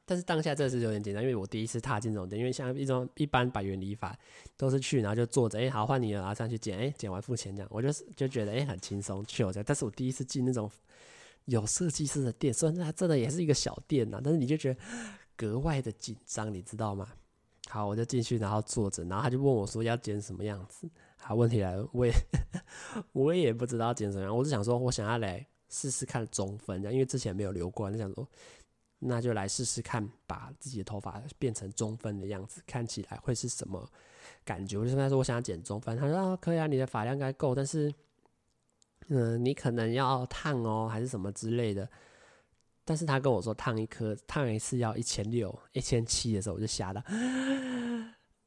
[0.04, 4.18] 但是当下这是有点紧张，因为我第一次踏进这种店，因为像一种一般百元理发
[4.56, 10.70] 都是去，然后就坐着，哎、好换你了，然后上去剪，哎、欸，剪完付钱这样，我就是就觉得哎、很轻松，去我这，但是我第一次进那种
[11.44, 14.80] 有设计师的店，虽然它真的也是一个小店呐，但是你就觉得
[15.36, 17.08] 格外的紧张，你知道吗？
[17.68, 20.88] 好，我就进去，然后坐着，然后他就问我说要剪什么样子。
[21.18, 22.12] 好，问题来了，我也
[23.12, 28.28] 我也不知道剪什么样，我是想说，我想要来试试看中分，因为之前没有留过，就想说
[28.98, 33.88] 那就来试试看，把自己的头发变成中分的样子，看起来会是什么
[34.44, 34.76] 感觉？
[34.78, 37.92] 我就跟他说我想要剪中分，他说啊可以啊，你的发量应该够，但是。
[39.10, 41.88] 嗯，你可能要烫哦，还是什么之类的。
[42.84, 47.02] 但是他跟我说烫一颗烫一次要一千六、 一千七的时候，我就吓到。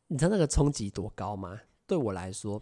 [0.05, 1.59] 你知道那个冲击多高吗？
[1.87, 2.61] 对我来说，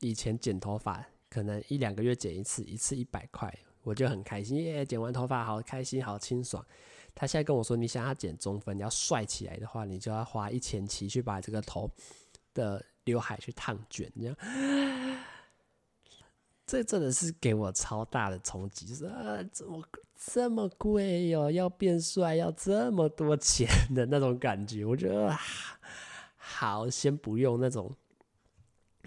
[0.00, 4.84] 以前剪头发可能一两个月剪一次，一次一百块，我就很开心耶！
[4.84, 6.62] 剪完头发好开心，好清爽。
[7.14, 11.90] 他现在跟我说，你想要剪中分，你要帅起来的话，你就要花一千七去把这个头
[12.52, 14.36] 的刘海去烫卷，这样。
[16.66, 19.82] 这真的是给我超大的冲击，就是啊，怎么
[20.14, 25.34] 这么贵哟、要变帅要这么多钱的那种感觉，我觉得，
[26.36, 27.90] 好，先不用那种，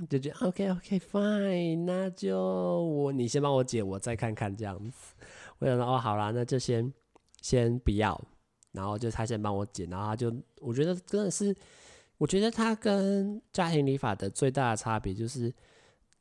[0.08, 5.16] 就觉得 OK OK fine，那就我你先帮我剪，我再看看这样子。
[5.60, 6.92] 我想说哦，好啦，那就先
[7.42, 8.20] 先不要，
[8.72, 11.56] 然后就他先帮我剪，然后他就我觉得真的是，
[12.18, 15.54] 我觉得他跟家庭理发的最大的差别就是，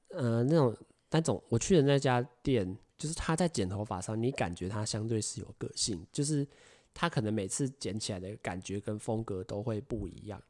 [0.09, 0.77] 呃，那种。
[1.13, 6.47] 那种我去的那家店，就是他在剪头发上，你感觉他相对是有个性，就是
[6.95, 10.41] 他可能每次剪起来的感觉跟风格都会不一样。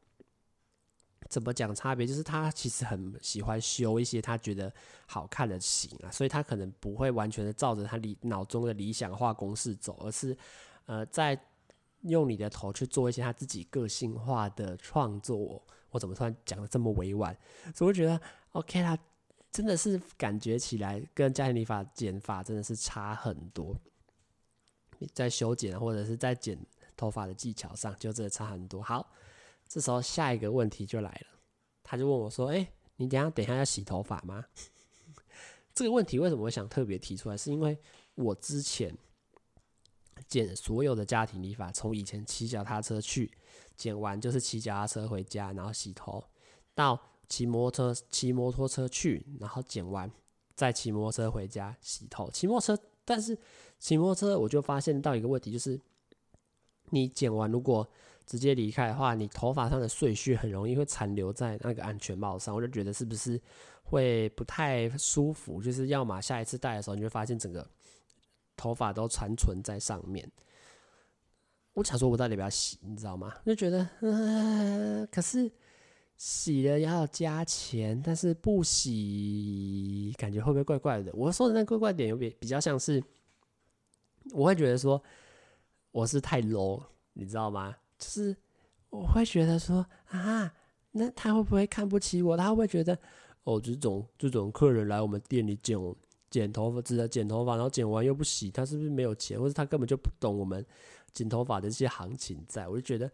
[1.29, 2.05] 怎么讲差别？
[2.05, 4.73] 就是他其实很喜欢修一些他觉得
[5.05, 10.37] 好看的型啊，所以他可能不会完全的照着他理脑中的理想化公式走，而是
[10.85, 11.39] 呃在
[12.01, 15.63] 用你的头去做一些他自己个性化的创作。
[15.91, 17.35] 我怎么突然讲的这么委婉？
[17.75, 18.19] 所以我觉得
[18.51, 18.97] OK 啦。
[19.51, 23.75] 真的是感觉起来跟家庭理发剪发真的是差很多，
[25.13, 26.57] 在修剪或者是在剪
[26.95, 28.81] 头发的技巧上就真的差很多。
[28.81, 29.11] 好，
[29.71, 31.39] 这时候下一个问题就来了，
[31.81, 34.45] 他就问我说：“哎，你等下等下要洗头发吗？”
[35.73, 37.37] 这个问题为什么我想特别提出来？
[37.37, 37.77] 是因为
[38.15, 38.93] 我之前
[40.27, 43.31] 剪所有的家庭理发，从以前骑脚踏车去
[43.77, 46.23] 剪完，就是骑脚踏车回家，然后洗头，
[46.75, 46.99] 到。
[47.29, 50.11] 骑摩托车，骑摩托车去，然后剪完，
[50.53, 52.29] 再骑摩托车回家洗头。
[52.29, 53.39] 骑摩托车，但是
[53.79, 55.79] 骑摩托车我就发现到一个问题，就是
[56.89, 57.89] 你剪完如果
[58.31, 62.55] 直接离开的话，你头发上的碎屑很容易会残留在那个安全帽上。
[62.55, 63.37] 我就觉得是不是
[63.83, 65.61] 会不太舒服？
[65.61, 67.69] 就是要么下一次戴的时候，你会发现整个
[68.55, 70.31] 头发都残存在上面。
[71.73, 72.77] 我想说，我到底要不要洗？
[72.81, 73.35] 你知道吗？
[73.45, 75.51] 就觉得，嗯，可是。
[76.23, 81.11] 洗了要加钱，但是不洗感觉会不会怪怪的？
[81.15, 83.03] 我说的那个怪怪点有点比较像是，
[84.31, 85.01] 我会觉得说
[85.89, 87.75] 我是太 low，你知道吗？
[88.01, 88.35] 就是
[88.89, 90.51] 我会觉得说啊，
[90.91, 92.35] 那他会不会看不起我？
[92.35, 92.97] 他会不会觉得
[93.43, 95.77] 哦，这种这种客人来我们店里剪
[96.31, 100.65] 剪头发，只剪头发，然后剪完又不洗，他是不是没有钱，或者他根本就不懂我们
[101.13, 102.67] 剪头发的这些行情在？
[102.67, 103.09] 我就觉得。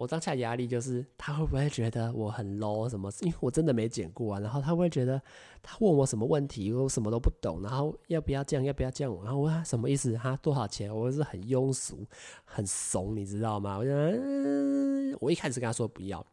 [0.00, 3.12] 我当下压力就是他会不会觉得我很 low 什么？
[3.20, 4.40] 因为我真的没剪过啊。
[4.40, 5.20] 然后他会觉得
[5.62, 7.60] 他问我什么问题，我什么都不懂。
[7.60, 8.64] 然后要不要这样？
[8.64, 9.14] 要不要这样？
[9.22, 10.14] 然后我问他什么意思？
[10.14, 10.90] 他多少钱？
[10.90, 12.02] 我是很庸俗、
[12.46, 13.76] 很怂，你知道吗？
[13.76, 16.26] 我就嗯，我一开始跟他说不要，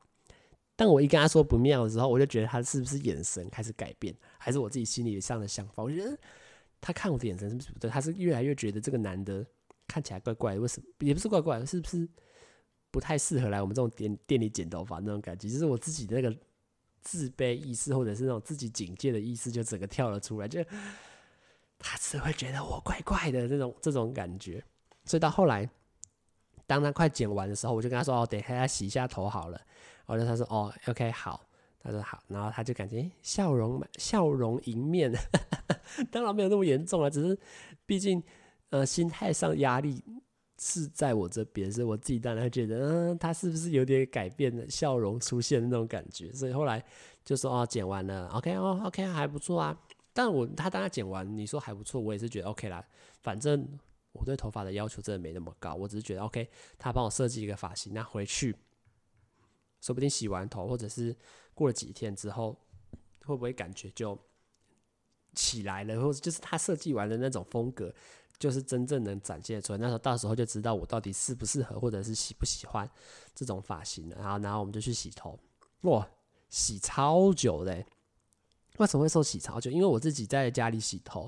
[0.78, 5.84] 但我一跟他说不妙的时候，我就觉得他是不是眼神开始改变，还是我自己心里上的想法？
[5.84, 6.18] 我觉得
[6.80, 7.90] 他看我的眼神是不是不对？
[7.90, 9.46] 他是越来越觉得这个男的
[9.90, 10.88] 看起来怪怪的，为什么？
[11.00, 12.08] 也不是怪怪的，是不是？
[12.92, 16.36] 不太适合来我们这种店店里剪头发那种感觉，就是我自己的那个
[17.02, 20.48] 自卑意识，或者是那种自己警戒的意识，就整个跳了出来。
[20.48, 20.64] 就
[21.80, 24.64] 他只会觉得我怪怪的这种这种感觉。
[25.06, 25.70] 所以到后来，
[26.66, 29.62] 当他快剪完的时候，我就跟他说：“哦，等一下洗一下头好了。”
[30.08, 31.48] 然后他说：“哦，OK，好。”
[31.80, 35.14] 他说：“好。”然后他就感觉笑容笑容迎面，
[36.12, 37.40] 当然没有那么严重了，只是
[37.86, 38.22] 毕竟
[38.70, 40.04] 呃心态上压力。
[40.60, 46.34] 是在我这边，所以我自己当然觉得，嗯，他是不是有点改变的笑容出现的那种感觉？
[46.34, 46.84] 所以后来
[47.24, 49.80] 就说哦，剪完了，OK 哦，OK 还不错啊。
[50.14, 52.84] 但我他当然剪完，你说还不错，我也是觉得 OK 啦。
[53.22, 53.68] 反正
[54.14, 58.56] 我对头发的要求真的没那么高，我只是觉得 OK，他帮我设计一个发型，那回去
[59.80, 61.16] 说不定洗完头，或者是
[61.54, 62.60] 过了几天之后，
[63.26, 64.18] 会不会感觉就
[65.36, 67.94] 起来了，或者就是他设计完的那种风格。
[68.40, 72.90] 就是真正能展现出来，那时候到时候就知道我到底适不适合，或者是喜不喜欢
[73.34, 74.16] 这种发型了。
[74.18, 75.40] 然后，然后我们就去洗头，
[75.82, 76.08] 哇，
[76.50, 77.86] 洗超久嘞。
[78.78, 79.72] 为什么会说洗超久？
[79.72, 81.28] 因为我自己在家里洗头，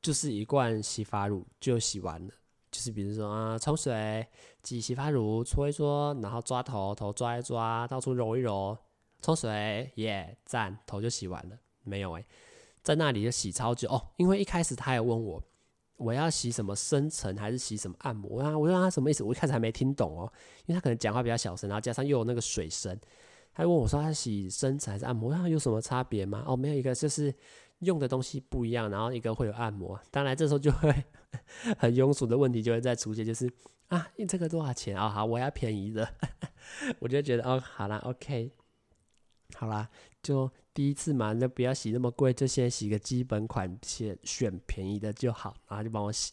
[0.00, 2.32] 就是一罐洗发乳就洗完了。
[2.70, 4.26] 就是比如说啊，冲水、
[4.62, 8.76] 挤洗发乳、搓一搓，然后抓头，头抓一抓，到处揉一揉，
[9.20, 11.58] 冲水，耶，赞，头就洗完了。
[11.82, 12.26] 没有诶、
[12.82, 15.42] 在那里就洗超久哦，因为一开始他也问我，
[15.96, 18.50] 我要洗什么深层还是洗什么按摩啊？
[18.56, 20.32] 我问他什么意思，我一开始还没听懂哦，
[20.66, 22.98] 因为他可能讲话比较小声，然后加上又有那个水声，
[23.52, 26.44] 他问我说他洗深层还是按摩，那有什么差别吗？
[26.46, 27.34] 哦，没有一个就是。
[27.80, 30.90] 用的东西不一样，然后一个会有按摩，当然这时候就会
[31.76, 33.52] 很庸俗的问题就会再出现，就是
[33.88, 35.10] 啊，用这个多少钱啊？
[35.10, 36.08] 好，我要便宜的，
[37.00, 38.50] 我就觉得哦，好啦，OK，
[39.54, 39.88] 好啦，
[40.22, 46.32] 就第一次嘛，那不要洗那么贵，就先洗个基本款，先选便宜的就好，然后就帮我洗，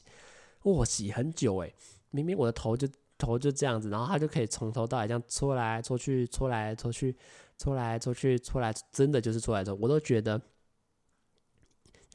[0.64, 1.74] 我、洗很久诶，
[2.12, 7.16] 明明我的头就头就这样子，然后他就可以从头到尾这样搓来搓去，搓来搓去，
[7.58, 10.42] 搓来搓去，搓来，真的就是搓来搓，我都觉得。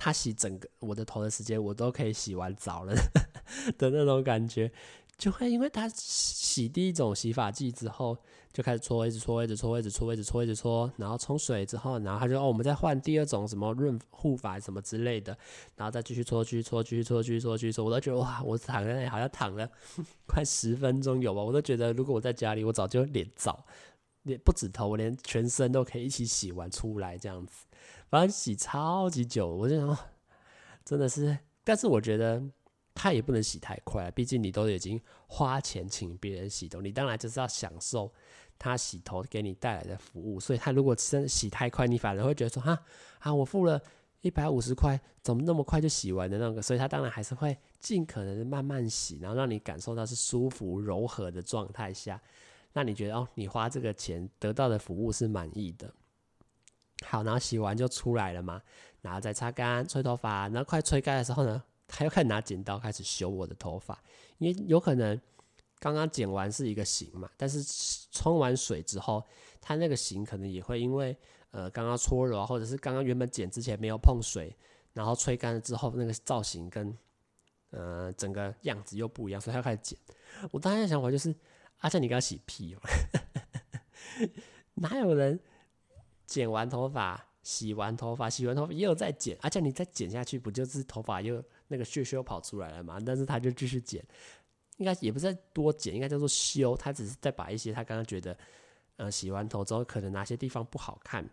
[0.00, 2.94] 他洗整个我的头的时间，我都可以洗完澡了
[3.76, 4.70] 的那种感觉，
[5.18, 8.16] 就会因为他洗第一种洗发剂之后，
[8.52, 15.36] 就开始搓，一直搓，一直搓，一直搓，一直搓，一直搓，然后冲水之后，然后他就哦，我们再换第二种什么润护发什么之类的，
[15.74, 19.68] 然后再继续搓，继续搓，继续搓，继续搓，继续搓，我都觉得哇，我躺在那里好像躺了
[20.24, 23.66] 快十分钟有吧，我都觉得如果我在家里，我早就脸澡，
[24.22, 27.66] 脸不止头，我连全身都可以一起洗完出来这样子。
[28.08, 29.98] 反正洗超级久，我就想，
[30.84, 32.40] 真的是，但是我觉得
[32.98, 38.12] 他也不能洗太快，毕竟你都已经花钱请别人洗头，你当然就是要享受
[38.58, 40.40] 他洗头给你带来的服务。
[40.40, 42.76] 所以他如果真的洗太快，你反而会觉得说，哈，
[43.20, 43.80] 啊，我付了
[44.22, 46.60] 一百五十块，怎么那么快就洗完的那个？
[46.60, 52.20] 所以他当然还是会尽可能的慢慢洗，然后让你感受到是舒服柔和的状态下，
[52.72, 55.94] 那你觉得哦，你花这个钱得到的服务是满意的。
[57.06, 58.60] 好，然后洗完就出来了嘛，
[59.02, 64.00] 然后再擦干、吹头发，然后快吹干的时候呢，他又开始拿剪刀开始修我的头发，
[64.36, 65.20] 因为有可能
[65.80, 67.64] 刚刚剪完是一个型嘛，但是
[68.12, 69.24] 冲完水之后，
[69.60, 71.16] 他那个型可能也会因为
[71.50, 74.54] 呃刚刚搓揉，或者是刚刚原本剪之前没有碰水，
[74.92, 76.96] 然后吹干了之后那个造型跟
[77.70, 79.98] 呃整个样子又不一样，所以他又开始剪。
[80.52, 81.34] 我当时的想法就是，
[81.78, 82.80] 阿健你刚刚洗屁哦，
[84.74, 85.40] 哪有人？
[86.26, 92.98] 剪完头发，洗完头发，洗完头发又再剪，而且你再剪下去，不就是头发又那个屑屑又跑出来了嘛？
[93.04, 94.04] 但是他就继续剪，
[94.78, 96.76] 应该也不是多剪，应该叫做修。
[96.76, 98.36] 他只是在把一些他刚刚觉得，
[98.96, 101.28] 呃，洗完头之后可能哪些地方不好看。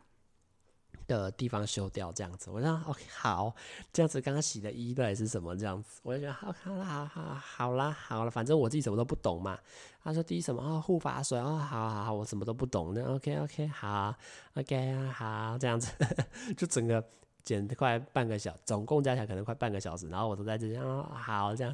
[1.07, 3.53] 的地方修掉这样子，我说 OK 好，
[3.93, 5.99] 这样子刚刚洗的衣到底是什么这样子？
[6.01, 9.59] 我就觉得好，好啦，好好好啦，好了，反正我自己什么都不懂嘛。
[10.03, 10.81] 他说滴什么啊？
[10.81, 12.91] 护发水哦，好好好，我什么都不懂。
[12.95, 14.15] 那 OK OK 好
[14.55, 15.91] ，OK 啊好，这样子
[16.57, 17.07] 就整个
[17.45, 21.73] 剪快半个小，总共加起来可能快半个小时，然后我都在这样、啊、好这样，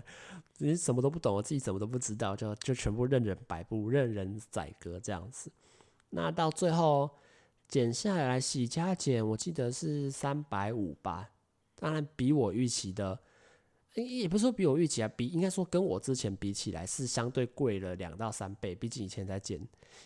[0.60, 5.52] 你什么都不懂，我自己什么都不知道，就就全部任人摆布，任人宰割这样子。
[6.12, 7.10] 那到最后。
[7.68, 11.30] 剪下来洗加减，我记得是三百五吧。
[11.76, 13.18] 当然比我预期的，
[13.96, 18.74] 也不是说比我预期啊，比应该说跟我之前比起来是相对贵了两到三倍。
[18.74, 19.60] 毕竟以前才剪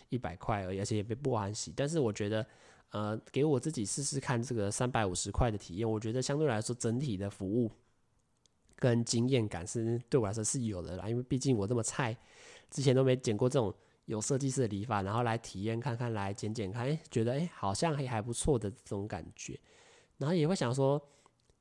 [0.08, 1.72] 一百块而已，而且也没不欢喜。
[1.76, 2.46] 但是我觉得，
[2.90, 7.70] 呃，给我自己试试看这个三百五十块的体验，我觉得相对来说整体的服务
[8.76, 11.08] 跟经验感是对我来说是有的啦。
[11.08, 12.16] 因为毕竟我这么菜，
[12.70, 13.74] 之前都没剪过这种。
[14.06, 19.58] 有设计师的理发，然后来体验看看，来剪剪看，哎，觉得哎，好像还还不错的这种感觉，
[20.16, 21.04] 然后也会想说，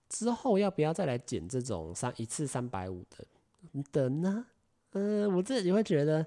[0.09, 3.25] 之后要不要再来剪这种三一次三百五的
[3.91, 4.45] 的呢？
[4.91, 6.25] 嗯，我自己会觉得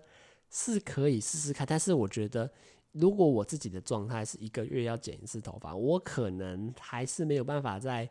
[0.50, 2.50] 是可以试试看，但是我觉得
[2.92, 8.08] 如果我自己的状态是一个月要剪一次头发，我可能还是没有办法在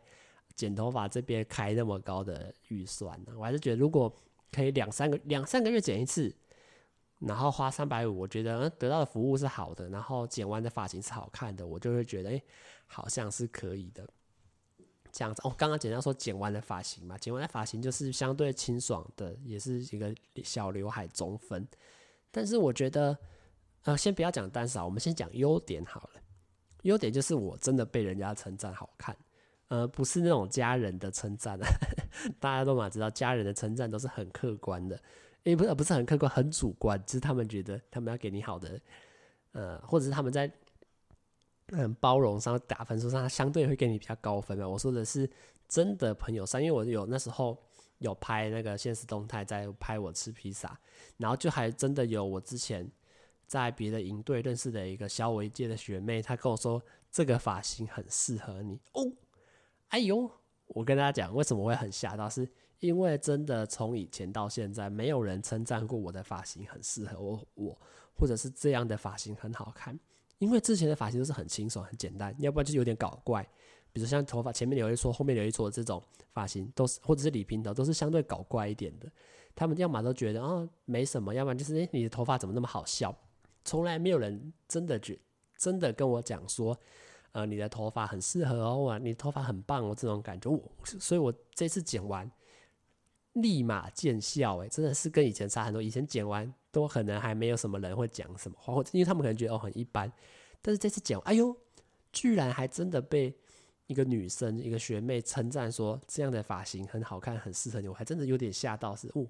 [0.54, 3.32] 剪头发这边开那么高的预算呢。
[3.36, 4.12] 我还是觉得如果
[4.50, 6.34] 可以两三个两三个月剪一次。
[7.20, 12.40] 然后花三百五，我觉得得到的服务是好的，然后剪完的发型是好看的，我就会觉得，哎，
[12.86, 14.08] 好像是可以的。
[15.12, 21.66] 这样子哦，刚刚简单说剪完的发型嘛，剪完的发型就是相对清爽的，也是一个小刘海中分。
[22.30, 23.16] 但是我觉得，
[23.84, 26.20] 呃，先不要讲单少，我们先讲优点好了。
[26.82, 29.16] 优点就是我真的被人家称赞好看，
[29.68, 31.66] 呃，不是那种家人的称赞啊，
[32.38, 35.00] 大家都嘛知道，家人的称赞都是很客观的。
[35.44, 38.78] 也不是不是很客观，很主观，就是他们觉得他们要给你好的，
[39.52, 40.50] 呃，或者是他们在
[41.72, 44.68] 嗯包容上打分数上，他相对会给你比较高分嘛。
[44.68, 45.28] 我说的是
[45.68, 47.56] 真的朋友上，因为我有那时候
[47.98, 50.78] 有拍那个现实动态，在拍我吃披萨，
[51.16, 52.90] 然后就还真的有我之前
[53.46, 59.12] 在别的营队认识的一个小我一届的学妹，她跟我说这个发型很适合你哦，
[59.88, 60.30] 哎呦。
[60.72, 62.46] 我跟大家讲，为什么会很吓到，是
[62.80, 67.80] 因为真的从以前到现在，没有人称赞过我的发型很适合我，我
[68.14, 69.98] 或者是这样的发型很好看。
[70.38, 73.46] 因为之前的发型都是很清爽、很简单，要不然就有点搞怪。
[73.92, 79.10] 比如像头发前面留一撮，后面留一撮这种发型，都是或者是理平头，都是相对搞怪一点的。
[79.56, 83.16] 他们要么都觉得哦没什么，要不然就是诶，你的头发怎么那么好笑？
[83.64, 85.18] 从来没有人真的觉
[85.56, 86.78] 真的跟我讲说，
[87.32, 90.48] 呃，你的头发很适合哦，哇，你头发很棒哦，这种感觉。
[90.48, 92.30] 我所以，我这次剪完
[93.34, 95.80] 立马见效，诶，真的是跟以前差很多。
[95.82, 100.12] 以前剪完都可能还没有什么人会讲什么话，或者因为他们可能觉得哦很一般，
[100.62, 101.56] 但是这次剪完，哎呦，
[102.12, 103.36] 居然还真的被。
[103.88, 107.88] 一个女生，一个学妹称赞说这样的发型很好看，很适合你。
[107.88, 109.26] 我还真的有点吓到，是哦，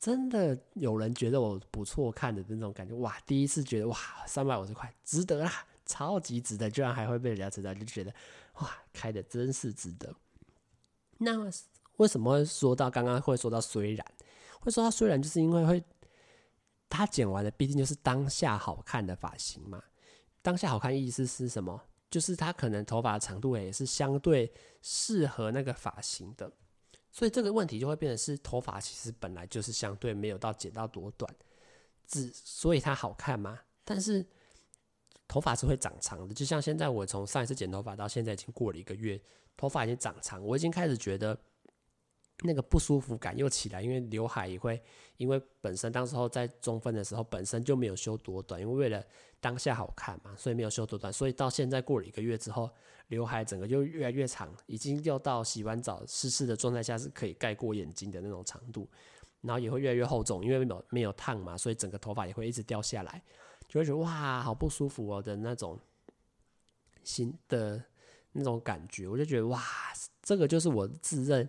[0.00, 2.92] 真的有人觉得我不错看的那种感觉。
[2.96, 8.12] 哇，第一次觉得哇，三百五十块值得啦，超级值得，居然还会被人家知道，就觉得
[8.54, 10.12] 哇，开的真是值得。
[11.18, 11.48] 那
[11.96, 14.06] 为什么会说到刚刚会说到虽然
[14.60, 15.82] 会说到虽然，就是因为会
[16.88, 19.82] 他剪完的毕竟就是当下好看的发型嘛。
[20.42, 21.80] 当下好看意思是什么？
[22.10, 26.50] 就是他可能头发的长度也是相对适合那个发型的，
[27.10, 31.32] 所以这个问题就会变成是头发其实本来就是相对没有到剪到多短，
[32.06, 33.60] 只所以它好看吗？
[33.84, 34.24] 但是
[35.26, 39.20] 头发是会长长的，就像现在我从上一次剪头发到现在已经过了一个月，
[39.56, 41.38] 头发已经长长，我已经开始觉得。
[42.42, 44.82] 那个不舒服感又起来，因为刘海也会，
[45.16, 49.02] 因为本身当时候在中分的时候本身就没有修多短，因为为了
[49.40, 52.70] 当下好看嘛，所以没有修多短，所以到现在过了一个月之后，
[53.08, 58.86] 刘海整个就越来越长，已经要到洗完澡湿湿的状态下是可以盖过眼睛的那种长度，
[59.40, 63.22] 然后也会越来越厚重，因为没有没有烫嘛，所以整个头发也会一直掉下来，
[63.66, 65.78] 就会觉得哇，好不舒服哦的那种
[67.02, 67.82] 新的
[68.32, 69.62] 那种感觉，我就觉得哇，
[70.20, 71.48] 这个就是我自认。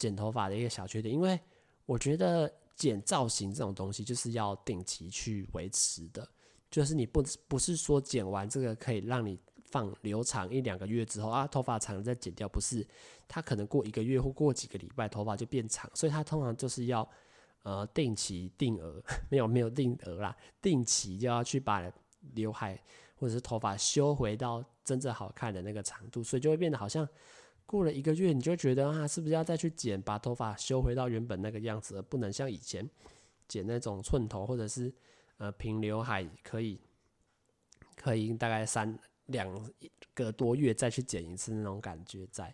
[0.00, 1.38] 剪头发的一个小缺点，因为
[1.84, 6.26] 我觉得剪造型这种东西就是要定期去维持的，
[6.70, 12.84] 就是你不不是说剪完这个可以让你放留长一两个月之后啊，头发长了再剪掉，不是，
[13.28, 17.06] 它可能过一个月或过几个礼拜头发就变长，所以它通常就是要
[17.62, 21.92] 呃定期定额， 没有没有定额啦，定期就要去把
[22.32, 22.82] 刘海
[23.16, 27.06] 或者是头发修回到真正好看的那个长度，所以就会变得好像。
[27.70, 32.84] 过了一个月，你就觉得啊，是不是要再去剪，把头发修回到原本那个样子，而不能像以前
[33.46, 34.92] 剪那种寸头或者是
[35.36, 36.80] 呃平刘海，可以
[37.94, 39.48] 可以大概三两
[40.14, 42.52] 个多月再去剪一次那种感觉在。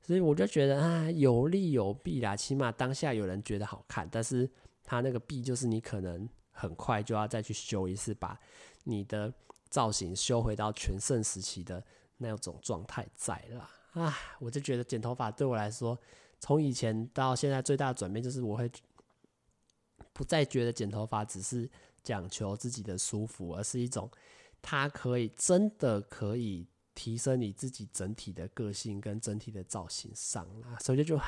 [0.00, 4.48] 所以我就觉得啊，有利有弊啦，起码当下有人觉得好看，但是
[4.82, 8.40] 他那个弊就是你可能很快就要再去修一次，把
[8.84, 9.30] 你的
[9.68, 11.84] 造型修回到全盛时期的
[12.16, 13.68] 那种状态在啦。
[13.96, 15.98] 啊，我就觉得剪头发对我来说，
[16.38, 18.70] 从以前到现在最大的转变就是，我会
[20.12, 21.68] 不再觉得剪头发只是
[22.02, 24.10] 讲求自己的舒服，而是一种
[24.60, 30.76] 它可以真的可以提升你自己整体的个性跟整体的造型上啊。
[30.80, 31.18] 所以就，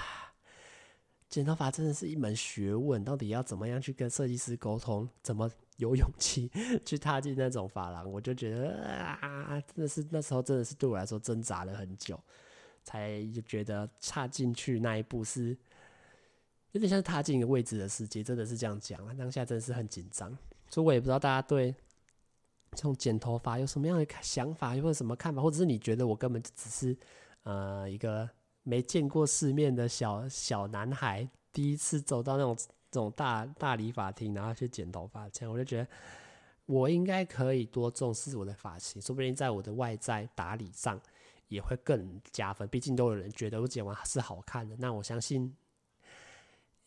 [1.31, 6.51] 剪头发真的是一门学问，到底要怎么样去跟设计师沟通，怎么有勇气
[6.85, 12.19] 去踏进那种发廊，我就觉得啊，真的是那时候真的是对我来说挣扎了很久。
[12.89, 15.55] 才就觉得踏进去那一步是
[16.72, 19.12] 有点像是踏进一个未知的世界，真的是这样讲啊。
[19.12, 20.30] 当下真的是很紧张，
[20.70, 21.74] 所以我也不知道大家对
[22.72, 26.97] 这种剪头发有什么样的想法，有没有什么看法，或者是你觉得我根本就只是
[27.43, 28.26] 呃一个
[28.62, 32.57] 没见过世面的小小男孩，第一次走到那种
[32.91, 35.86] 这种大大理发厅，然后去剪头发，这样我就觉得
[36.64, 40.99] 我应该可以多重视我的发型，说不定在我的外在打理上。
[41.49, 45.57] 也会更加分，毕竟都有人觉得我剪完是好看的，那我相信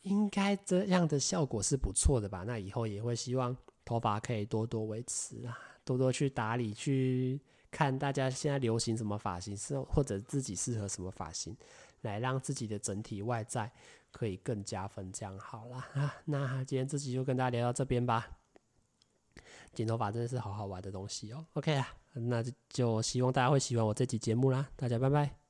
[0.03, 2.43] 应该这样的效果是不错的吧？
[2.45, 3.55] 那以后也会希望
[3.85, 7.39] 头发可以多多维持啊，多多去打理，去
[7.69, 11.55] 看大家现在流行什么发型，是或者自己适合什么发型，
[12.01, 13.71] 来让自己的整体外在
[14.11, 15.11] 可以更加分。
[15.11, 18.37] 这样好啦，啊， 那今天这集就跟大家聊到这边吧。
[19.73, 21.45] 剪头发真的是好好玩的东西哦。
[21.53, 22.00] OK 啊。
[22.13, 25.40] 那就希望大家会喜欢我这集节目啦，大家拜拜。